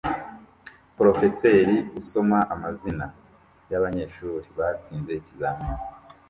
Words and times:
Porofeseri 0.95 1.77
usoma 1.99 2.37
amazina 2.53 3.05
yabanyeshuri 3.71 4.47
batsinze 4.57 5.11
ikizamini 5.15 5.81